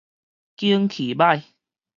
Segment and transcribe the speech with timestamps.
[0.55, 1.43] 景氣䆀